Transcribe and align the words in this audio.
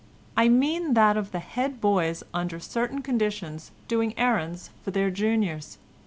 I 0.35 0.49
mean 0.49 0.95
that 0.95 1.15
of 1.15 1.31
the 1.31 1.37
head 1.37 1.79
boys 1.79 2.23
under 2.33 2.59
certain 2.59 3.03
conditions 3.03 3.69
doing 3.87 4.17
errands 4.17 4.71
for 4.81 4.89
their 4.89 5.11
juniors. 5.11 5.77